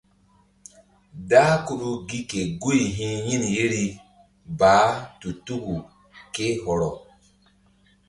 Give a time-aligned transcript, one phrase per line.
[1.29, 3.85] Dah Kudu gi ke guy hi̧ yin yeri
[4.59, 5.75] baah tu tuku
[6.33, 6.89] ké hɔrɔ.